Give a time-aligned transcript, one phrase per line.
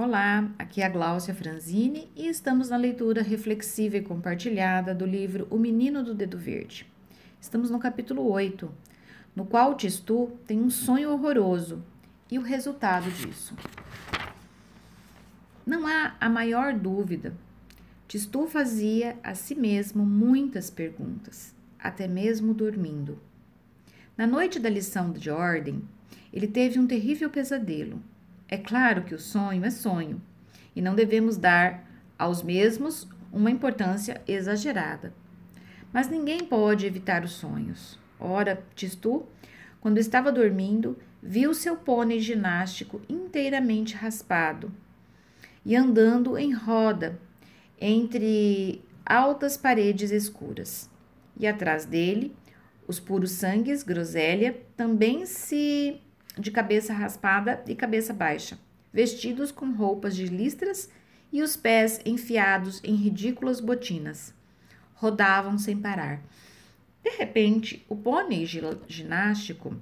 [0.00, 5.48] Olá, aqui é a Gláucia Franzini e estamos na leitura reflexiva e compartilhada do livro
[5.50, 6.86] O Menino do Dedo Verde.
[7.40, 8.70] Estamos no capítulo 8,
[9.34, 11.82] no qual Tistu tem um sonho horroroso
[12.30, 13.56] e o resultado disso.
[15.66, 17.34] Não há a maior dúvida.
[18.06, 23.18] Tistu fazia a si mesmo muitas perguntas, até mesmo dormindo.
[24.16, 25.82] Na noite da lição de ordem,
[26.32, 28.00] ele teve um terrível pesadelo
[28.48, 30.20] é claro que o sonho é sonho
[30.74, 31.86] e não devemos dar
[32.18, 35.12] aos mesmos uma importância exagerada.
[35.92, 37.98] Mas ninguém pode evitar os sonhos.
[38.18, 39.26] Ora, Tistu,
[39.80, 44.72] quando estava dormindo, viu seu pônei ginástico inteiramente raspado
[45.64, 47.18] e andando em roda
[47.80, 50.90] entre altas paredes escuras.
[51.38, 52.34] E atrás dele,
[52.86, 56.00] os puros sangues, groselha, também se
[56.38, 58.58] de cabeça raspada e cabeça baixa,
[58.92, 60.88] vestidos com roupas de listras
[61.32, 64.32] e os pés enfiados em ridículas botinas.
[64.94, 66.22] Rodavam sem parar.
[67.02, 69.76] De repente, o pônei ginástico,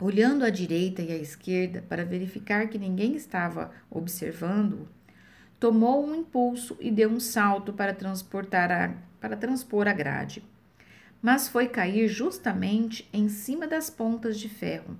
[0.00, 4.88] olhando à direita e à esquerda para verificar que ninguém estava observando,
[5.58, 10.44] tomou um impulso e deu um salto para transportar a, para transpor a grade.
[11.20, 14.96] Mas foi cair justamente em cima das pontas de ferro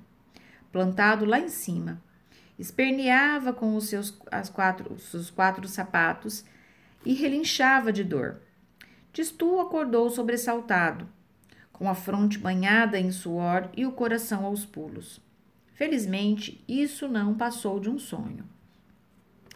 [0.72, 2.02] plantado lá em cima.
[2.58, 6.44] Esperneava com os seus as quatro, os seus quatro sapatos
[7.04, 8.40] e relinchava de dor.
[9.12, 11.08] Tistu acordou sobressaltado,
[11.72, 15.20] com a fronte banhada em suor e o coração aos pulos.
[15.74, 18.44] Felizmente, isso não passou de um sonho.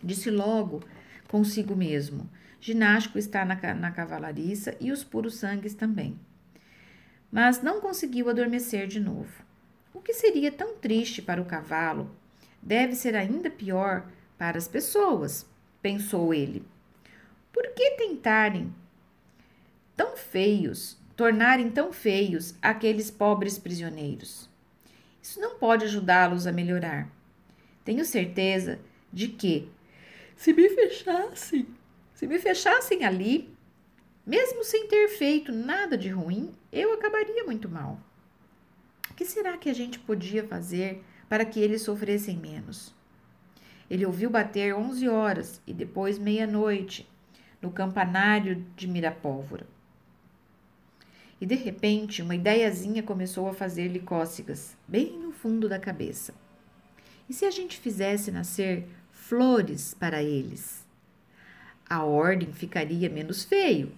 [0.02, 0.82] Disse logo
[1.28, 2.28] consigo mesmo:
[2.60, 6.18] ginástico está na, na cavalariça e os puros sangues também.
[7.30, 9.42] Mas não conseguiu adormecer de novo.
[9.94, 12.10] O que seria tão triste para o cavalo
[12.62, 15.46] deve ser ainda pior para as pessoas,
[15.82, 16.64] pensou ele.
[17.52, 18.74] Por que tentarem
[19.94, 24.48] tão feios, tornarem tão feios aqueles pobres prisioneiros?
[25.22, 27.08] Isso não pode ajudá-los a melhorar.
[27.84, 28.80] Tenho certeza
[29.12, 29.70] de que,
[30.36, 31.66] se me fechassem,
[32.14, 33.54] se me fechassem ali,
[34.24, 38.00] mesmo sem ter feito nada de ruim, eu acabaria muito mal.
[39.22, 42.92] Que será que a gente podia fazer para que eles sofressem menos?
[43.88, 47.08] Ele ouviu bater onze horas e depois meia-noite
[47.60, 49.64] no campanário de Mirapólvora.
[51.40, 56.34] E de repente uma ideiazinha começou a fazer-lhe cócegas, bem no fundo da cabeça.
[57.28, 60.84] E se a gente fizesse nascer flores para eles?
[61.88, 63.92] A ordem ficaria menos feio.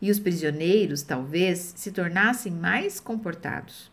[0.00, 3.90] E os prisioneiros talvez se tornassem mais comportados.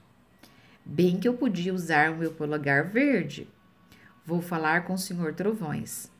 [0.91, 3.47] Bem que eu podia usar o meu polegar verde.
[4.25, 6.11] Vou falar com o senhor Trovões.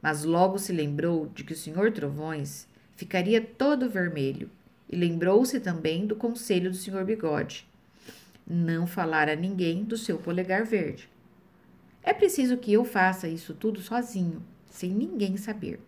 [0.00, 4.48] Mas logo se lembrou de que o senhor Trovões ficaria todo vermelho
[4.88, 7.68] e lembrou-se também do conselho do senhor Bigode.
[8.46, 11.10] Não falar a ninguém do seu polegar verde.
[12.00, 15.80] É preciso que eu faça isso tudo sozinho, sem ninguém saber.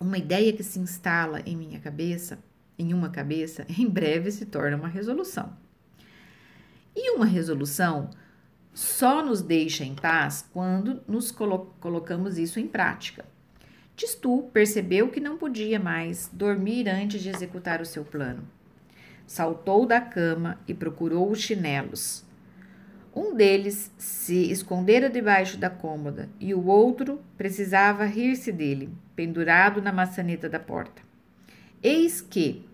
[0.00, 2.36] Uma ideia que se instala em minha cabeça,
[2.76, 5.56] em uma cabeça, em breve se torna uma resolução.
[7.00, 8.10] E uma resolução
[8.74, 13.24] só nos deixa em paz quando nos colo colocamos isso em prática.
[13.94, 18.42] Tistu percebeu que não podia mais dormir antes de executar o seu plano.
[19.28, 22.24] Saltou da cama e procurou os chinelos.
[23.14, 29.92] Um deles se escondera debaixo da cômoda e o outro precisava rir-se dele, pendurado na
[29.92, 31.00] maçaneta da porta.
[31.80, 32.67] Eis que,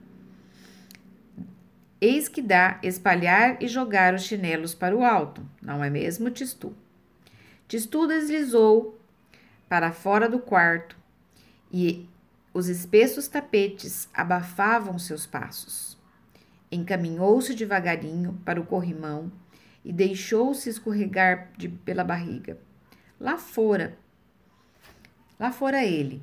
[2.07, 6.77] Eis que dá espalhar e jogar os chinelos para o alto, não é mesmo, Tistu?
[7.67, 9.01] Tistu deslizou
[9.71, 10.99] para fora do quarto
[11.73, 12.07] e
[12.53, 15.97] os espessos tapetes abafavam seus passos.
[16.71, 19.33] Encaminhou-se devagarinho para o corrimão
[19.83, 22.59] e deixou-se escorregar de, pela barriga.
[23.19, 23.97] Lá fora,
[25.41, 26.23] lá fora ele,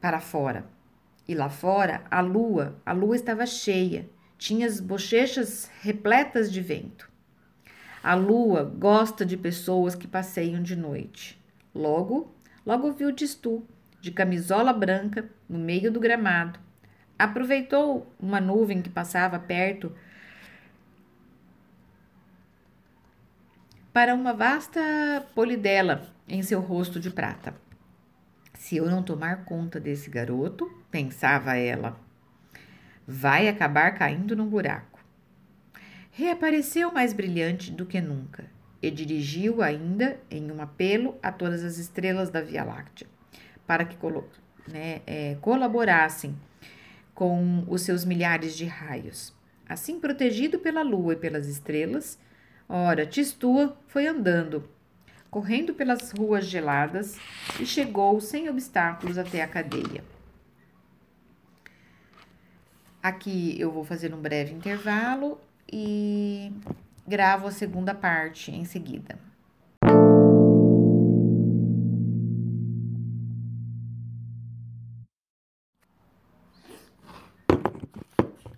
[0.00, 0.73] para fora.
[1.26, 4.08] E lá fora, a lua, a lua estava cheia
[4.44, 7.10] tinha as bochechas repletas de vento.
[8.02, 11.42] A lua gosta de pessoas que passeiam de noite.
[11.74, 12.34] Logo,
[12.66, 13.66] logo viu Tistu,
[14.02, 16.60] de camisola branca, no meio do gramado.
[17.18, 19.94] Aproveitou uma nuvem que passava perto
[23.92, 27.54] para uma vasta polidela em seu rosto de prata.
[28.52, 31.98] Se eu não tomar conta desse garoto, pensava ela,
[33.04, 35.00] vai acabar caindo num buraco.
[36.12, 38.44] Reapareceu mais brilhante do que nunca.
[38.80, 43.08] e dirigiu ainda em um apelo a todas as estrelas da Via Láctea,
[43.66, 43.96] para que
[44.68, 46.36] né, é, colaborassem
[47.14, 49.34] com os seus milhares de raios.
[49.66, 52.18] Assim, protegido pela lua e pelas estrelas,
[52.68, 54.68] ora, Tistua foi andando,
[55.30, 57.18] correndo pelas ruas geladas
[57.58, 60.04] e chegou sem obstáculos até a cadeia.
[63.04, 65.38] Aqui eu vou fazer um breve intervalo
[65.70, 66.50] e
[67.06, 69.18] gravo a segunda parte em seguida.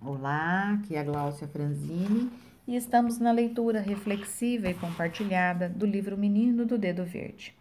[0.00, 2.30] Olá, aqui é a Gláucia Franzini
[2.68, 7.52] e estamos na leitura reflexiva e compartilhada do livro Menino do Dedo Verde.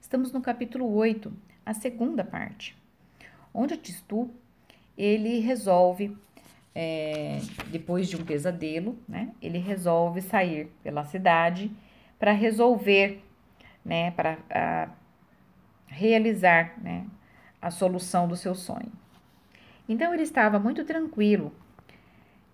[0.00, 1.32] Estamos no capítulo 8,
[1.64, 2.76] a segunda parte,
[3.54, 4.28] onde Tistu
[4.98, 6.16] ele resolve
[6.74, 7.38] é,
[7.68, 11.70] depois de um pesadelo, né, ele resolve sair pela cidade
[12.18, 13.22] para resolver,
[13.84, 14.90] né, para
[15.86, 17.06] realizar, né,
[17.60, 18.92] a solução do seu sonho.
[19.88, 21.52] Então ele estava muito tranquilo,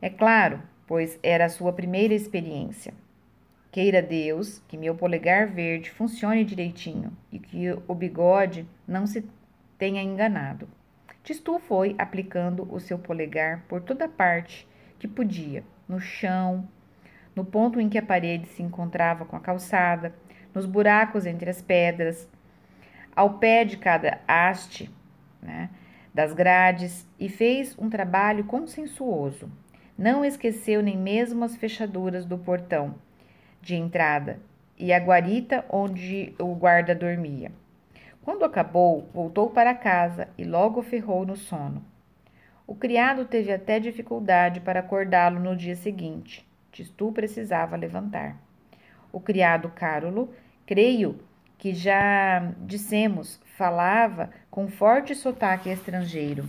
[0.00, 2.94] é claro, pois era a sua primeira experiência.
[3.70, 9.24] Queira Deus que meu polegar verde funcione direitinho e que o bigode não se
[9.76, 10.66] tenha enganado.
[11.22, 14.66] Tistu foi aplicando o seu polegar por toda parte
[14.99, 16.69] que podia, no chão,
[17.34, 20.14] no ponto em que a parede se encontrava com a calçada,
[20.55, 22.28] nos buracos entre as pedras,
[23.14, 24.90] ao pé de cada haste
[25.43, 25.70] né,
[26.12, 29.50] das grades e fez um trabalho consensuoso.
[29.96, 32.94] Não esqueceu nem mesmo as fechaduras do portão
[33.61, 34.40] de entrada
[34.76, 37.50] e a guarita onde o guarda dormia.
[38.28, 41.82] Quando acabou, voltou para casa e logo ferrou no sono.
[42.66, 46.46] O criado teve até dificuldade para acordá-lo no dia seguinte.
[46.70, 48.36] Tistu precisava levantar.
[49.10, 50.30] O criado Cárulo,
[50.66, 51.19] creio
[51.56, 56.46] que já dissemos, falava com forte sotaque estrangeiro.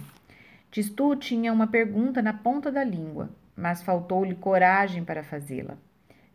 [0.69, 5.77] Tistu tinha uma pergunta na ponta da língua, mas faltou-lhe coragem para fazê-la.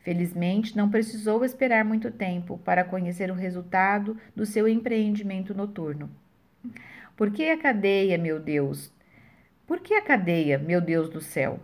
[0.04, 6.10] Felizmente, não precisou esperar muito tempo para conhecer o resultado do seu empreendimento noturno.
[7.16, 8.92] Por que a cadeia, meu Deus?
[9.66, 11.58] Por que a cadeia, meu Deus do céu?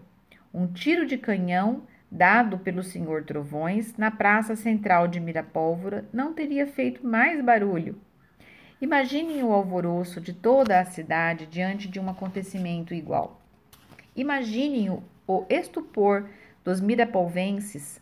[0.55, 6.67] Um tiro de canhão dado pelo senhor Trovões na praça central de Mirapólvora não teria
[6.67, 8.01] feito mais barulho.
[8.81, 13.39] Imaginem o alvoroço de toda a cidade diante de um acontecimento igual.
[14.17, 14.89] Imaginem
[15.29, 16.27] o, estupor
[16.65, 18.01] dos mirapolvenses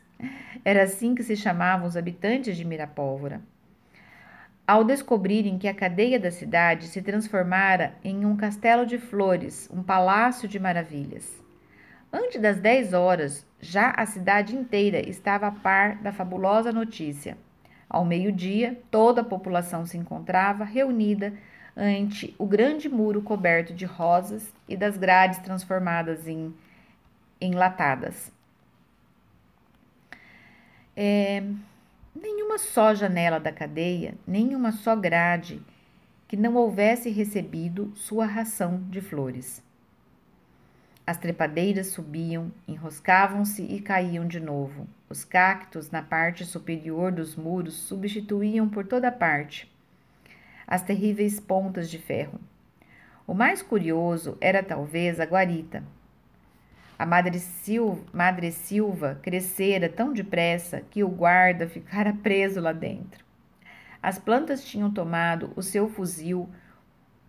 [0.64, 3.40] era assim que se chamavam os habitantes de Mirapólvora.
[4.66, 9.82] Ao descobrirem que a cadeia da cidade se transformara em um castelo de flores, um
[9.82, 11.42] palácio de maravilhas.
[12.12, 17.36] Antes das 10 horas, já a cidade inteira estava a par da fabulosa notícia.
[17.88, 21.32] Ao meio-dia, toda a população se encontrava reunida
[21.74, 26.52] ante o grande muro coberto de rosas e das grades transformadas em
[27.40, 28.32] enlatadas.
[31.00, 31.44] É,
[32.12, 35.62] nenhuma só janela da cadeia, nenhuma só grade
[36.26, 39.62] que não houvesse recebido sua ração de flores.
[41.06, 44.88] As trepadeiras subiam, enroscavam-se e caíam de novo.
[45.08, 49.70] Os cactos na parte superior dos muros substituíam por toda parte
[50.66, 52.40] as terríveis pontas de ferro.
[53.24, 55.84] O mais curioso era talvez a guarita,
[56.98, 63.24] a Madre Silva, Madre Silva crescera tão depressa que o guarda ficara preso lá dentro.
[64.02, 66.48] As plantas tinham tomado o seu fuzil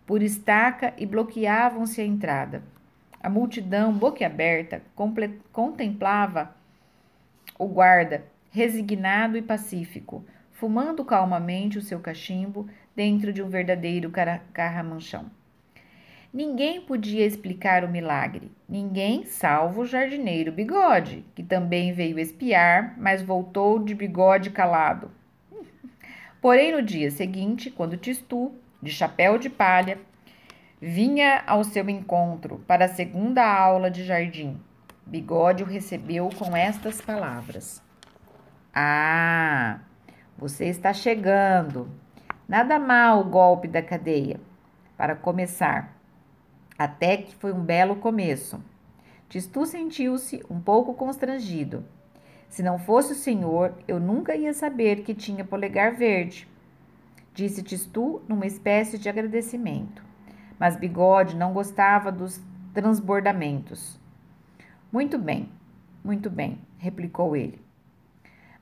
[0.04, 2.64] por estaca e bloqueavam-se a entrada.
[3.22, 4.82] A multidão, boquiaberta,
[5.52, 6.52] contemplava
[7.56, 14.10] o guarda, resignado e pacífico, fumando calmamente o seu cachimbo dentro de um verdadeiro
[14.52, 15.30] carramanchão.
[16.32, 23.20] Ninguém podia explicar o milagre, ninguém salvo o jardineiro Bigode, que também veio espiar, mas
[23.20, 25.10] voltou de bigode calado.
[26.40, 29.98] Porém, no dia seguinte, quando Tistu, de chapéu de palha,
[30.80, 34.56] vinha ao seu encontro para a segunda aula de jardim,
[35.04, 37.82] Bigode o recebeu com estas palavras:
[38.72, 39.80] Ah,
[40.38, 41.90] você está chegando.
[42.48, 44.38] Nada mal o golpe da cadeia.
[44.96, 45.99] Para começar,
[46.80, 48.58] até que foi um belo começo.
[49.28, 51.84] Tistu sentiu-se um pouco constrangido.
[52.48, 56.48] Se não fosse o senhor, eu nunca ia saber que tinha polegar verde,
[57.34, 60.02] disse Tistu numa espécie de agradecimento.
[60.58, 62.40] Mas Bigode não gostava dos
[62.72, 64.00] transbordamentos.
[64.90, 65.50] Muito bem,
[66.02, 67.60] muito bem, replicou ele.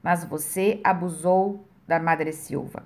[0.03, 2.83] mas você abusou da Madre Silva.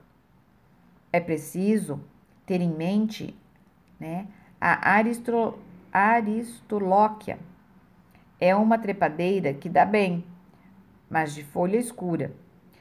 [1.10, 2.04] É preciso
[2.44, 3.34] ter em mente
[3.98, 4.26] né,
[4.64, 5.58] a aristo,
[5.92, 7.36] aristolóquia.
[8.38, 10.24] É uma trepadeira que dá bem,
[11.10, 12.32] mas de folha escura.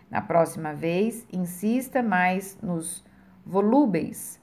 [0.07, 3.03] Na próxima vez, insista mais nos
[3.43, 4.39] volúveis,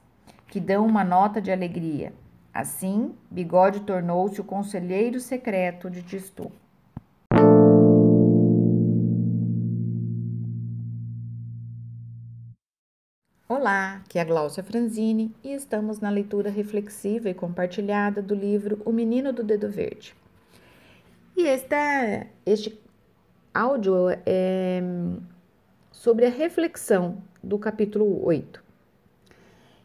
[0.49, 2.13] que dão uma nota de alegria.
[2.53, 6.51] Assim, Bigode tornou-se o conselheiro secreto de Tistu.
[13.69, 18.81] Olá, aqui é a Gláucia Franzini e estamos na leitura reflexiva e compartilhada do livro
[18.83, 20.17] O Menino do Dedo Verde.
[21.37, 22.79] E este
[23.53, 24.81] áudio é
[25.93, 28.65] sobre a reflexão do capítulo 8.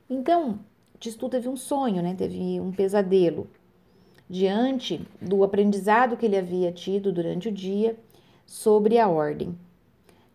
[0.10, 0.62] Então,
[0.98, 2.16] Tistu teve um sonho, né?
[2.18, 3.50] teve um pesadelo
[4.30, 7.98] diante do aprendizado que ele havia tido durante o dia
[8.46, 9.54] sobre a ordem.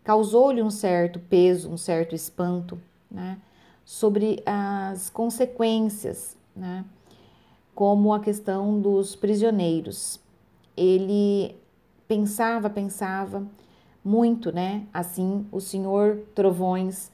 [0.03, 2.79] Causou-lhe um certo peso, um certo espanto,
[3.09, 3.39] né?
[3.83, 6.85] sobre as consequências, né?
[7.73, 10.19] como a questão dos prisioneiros.
[10.77, 11.55] Ele
[12.07, 13.45] pensava, pensava
[14.03, 14.85] muito, né?
[14.93, 17.11] Assim, o senhor Trovões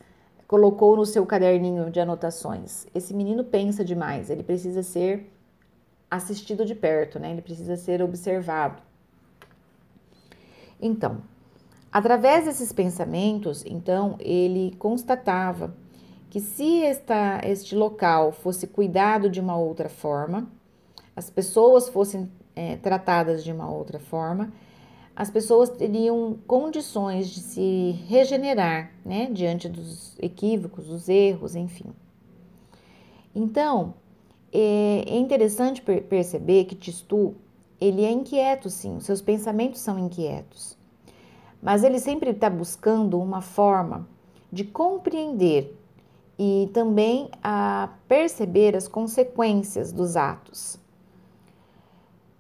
[0.48, 2.88] colocou no seu caderninho de anotações.
[2.94, 5.32] Esse menino pensa demais, ele precisa ser
[6.10, 7.32] assistido de perto, né?
[7.32, 8.82] Ele precisa ser observado.
[10.82, 11.22] Então,
[11.92, 15.74] através desses pensamentos, então ele constatava
[16.36, 20.52] que se esta, este local fosse cuidado de uma outra forma,
[21.16, 24.52] as pessoas fossem é, tratadas de uma outra forma,
[25.16, 31.94] as pessoas teriam condições de se regenerar, né, diante dos equívocos, dos erros, enfim.
[33.34, 33.94] Então,
[34.52, 37.34] é, é interessante perceber que Tistu,
[37.80, 40.78] ele é inquieto, sim, seus pensamentos são inquietos,
[41.62, 44.06] mas ele sempre está buscando uma forma
[44.52, 45.74] de compreender
[46.38, 50.80] e também a perceber as consequências dos atos.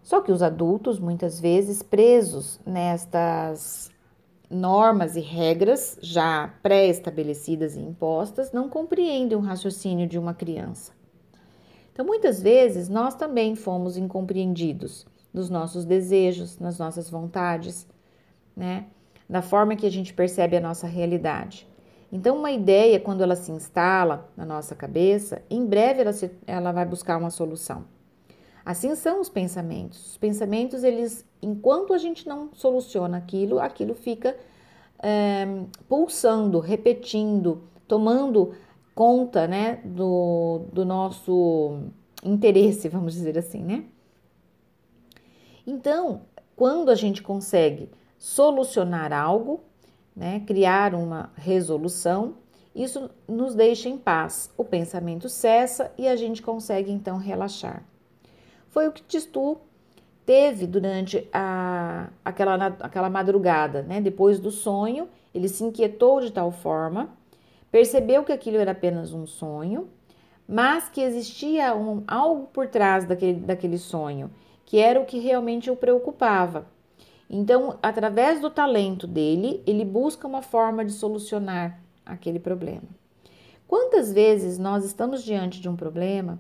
[0.02, 3.90] Só que os adultos, muitas vezes presos nestas
[4.50, 10.92] normas e regras já pré-estabelecidas e impostas, não compreendem o raciocínio de uma criança.
[11.92, 17.88] Então, muitas vezes, nós também fomos incompreendidos nos nossos desejos, nas nossas vontades,
[18.56, 18.86] né?
[19.28, 21.68] Da forma que a gente percebe a nossa realidade.
[22.12, 26.72] Então, uma ideia, quando ela se instala na nossa cabeça, em breve ela, se, ela
[26.72, 27.86] vai buscar uma solução.
[28.66, 30.12] Assim são os pensamentos.
[30.12, 34.36] Os pensamentos, eles, enquanto a gente não soluciona aquilo, aquilo fica
[35.00, 35.46] é,
[35.88, 38.54] pulsando, repetindo, tomando
[38.96, 41.80] conta, né, do, do nosso
[42.24, 43.86] interesse, vamos dizer assim, né?
[45.68, 46.22] Então,
[46.56, 49.65] quando a gente consegue solucionar algo,
[50.16, 52.36] né, criar uma resolução,
[52.76, 54.52] isso nos deixa em paz.
[54.58, 57.84] O pensamento cessa e a gente consegue então relaxar.
[58.70, 59.58] Foi o que Tistu
[60.26, 64.02] teve durante a, aquela, aquela madrugada, né?
[64.02, 67.10] Depois do sonho, ele se inquietou de tal forma,
[67.72, 69.88] percebeu que aquilo era apenas um sonho,
[70.48, 74.32] mas que existia um, algo por trás daquele, daquele sonho,
[74.66, 76.68] que era o que realmente o preocupava.
[77.30, 82.88] Então, através do talento dele, ele busca uma forma de solucionar aquele problema.
[83.68, 86.40] Quantas vezes nós estamos diante de um problema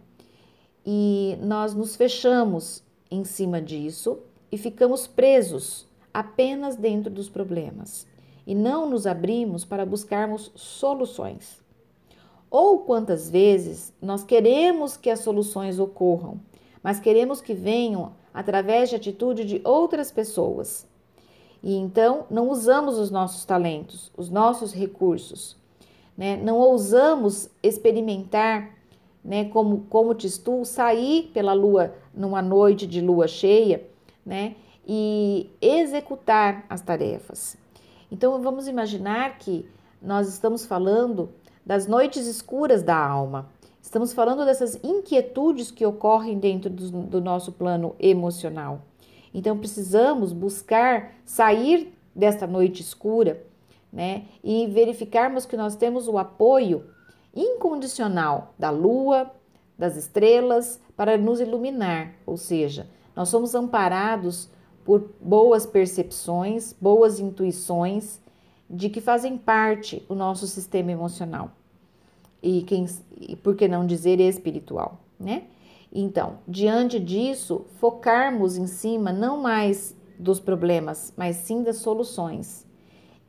[0.85, 4.19] e nós nos fechamos em cima disso
[4.51, 8.07] e ficamos presos apenas dentro dos problemas
[8.45, 11.59] e não nos abrimos para buscarmos soluções.
[12.49, 16.39] Ou quantas vezes nós queremos que as soluções ocorram,
[16.83, 20.85] mas queremos que venham através de atitude de outras pessoas.
[21.63, 25.57] E então não usamos os nossos talentos, os nossos recursos,
[26.17, 26.35] né?
[26.35, 28.75] não ousamos experimentar
[29.23, 33.87] né, como, como Tistu, sair pela lua numa noite de lua cheia,
[34.23, 34.55] né,
[34.87, 37.57] e executar as tarefas.
[38.11, 39.67] Então vamos imaginar que
[39.99, 41.29] nós estamos falando
[41.65, 43.49] das noites escuras da alma.
[43.85, 48.81] Estamos falando dessas inquietudes que ocorrem dentro do, do nosso plano emocional.
[49.31, 53.45] Então precisamos buscar sair desta noite escura,
[53.93, 56.83] né, e verificarmos que nós temos o apoio
[57.33, 59.31] incondicional da lua,
[59.77, 64.49] das estrelas para nos iluminar, ou seja, nós somos amparados
[64.83, 68.19] por boas percepções, boas intuições
[68.67, 71.51] de que fazem parte do nosso sistema emocional.
[72.47, 72.85] E, quem,
[73.19, 75.47] e por que não dizer espiritual, né?
[75.91, 82.65] Então, diante disso, focarmos em cima não mais dos problemas, mas sim das soluções.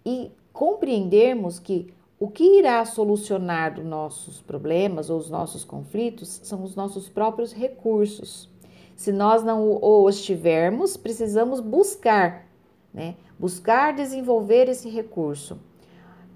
[0.06, 6.62] e compreendermos que o que irá solucionar os nossos problemas ou os nossos conflitos são
[6.62, 8.48] os nossos próprios recursos.
[8.94, 12.46] Se nós não os tivermos, precisamos buscar,
[12.94, 13.16] né?
[13.38, 15.58] Buscar desenvolver esse recurso,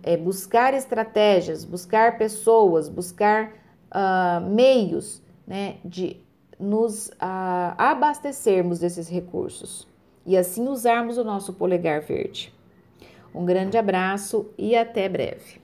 [0.02, 3.52] é, buscar estratégias, buscar pessoas, buscar
[3.90, 5.76] uh, meios, né?
[5.84, 6.20] De
[6.58, 9.88] nos uh, abastecermos desses recursos
[10.26, 12.52] e assim usarmos o nosso polegar verde.
[13.34, 15.59] Um grande abraço e até breve.